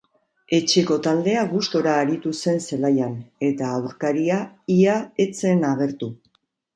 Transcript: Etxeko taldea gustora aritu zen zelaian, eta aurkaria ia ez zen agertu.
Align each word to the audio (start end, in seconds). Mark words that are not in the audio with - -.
Etxeko 0.57 0.95
taldea 1.07 1.41
gustora 1.49 1.91
aritu 2.05 2.33
zen 2.43 2.57
zelaian, 2.67 3.13
eta 3.49 3.67
aurkaria 3.81 4.39
ia 4.77 4.97
ez 5.25 5.29
zen 5.45 5.63
agertu. 5.73 6.09